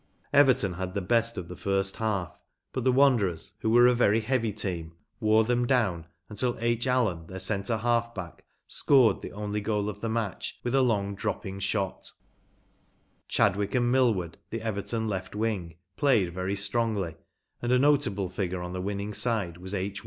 Everton 0.33 0.73
had 0.73 0.95
the 0.95 1.01
best 1.01 1.37
of 1.37 1.47
the 1.47 1.55
first 1.55 1.97
half, 1.97 2.35
but 2.73 2.83
the 2.83 2.91
Wanderers, 2.91 3.53
who 3.59 3.69
were 3.69 3.85
a 3.85 3.93
very 3.93 4.19
heavy 4.19 4.51
team, 4.51 4.93
wore 5.19 5.43
them 5.43 5.67
down 5.67 6.07
until 6.27 6.57
IT 6.57 6.87
Allen, 6.87 7.27
their 7.27 7.37
centre 7.37 7.77
half 7.77 8.15
back, 8.15 8.43
scored 8.67 9.21
the 9.21 9.31
only 9.31 9.61
goal 9.61 9.89
of 9.89 10.01
the 10.01 10.09
match 10.09 10.59
with 10.63 10.73
a 10.73 10.81
long 10.81 11.15
drop¬ 11.15 11.43
ping 11.43 11.59
shot 11.59 12.13
Chadwick 13.27 13.75
and 13.75 13.91
Mil 13.91 14.11
ward, 14.15 14.39
the 14.49 14.63
Everton 14.63 15.07
left 15.07 15.35
wing, 15.35 15.75
played 15.97 16.33
very 16.33 16.55
strongly, 16.55 17.15
and 17.61 17.71
a 17.71 17.77
notable 17.77 18.27
figure 18.27 18.63
on 18.63 18.73
the 18.73 18.81
winning 18.81 19.13
side 19.13 19.57
was 19.57 19.75
H. 19.75 19.99